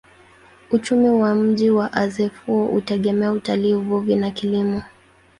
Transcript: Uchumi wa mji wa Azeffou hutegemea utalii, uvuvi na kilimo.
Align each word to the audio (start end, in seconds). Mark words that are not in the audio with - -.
Uchumi 0.71 1.09
wa 1.09 1.35
mji 1.35 1.69
wa 1.69 1.93
Azeffou 1.93 2.67
hutegemea 2.67 3.31
utalii, 3.31 3.73
uvuvi 3.73 4.15
na 4.15 4.31
kilimo. 4.31 4.83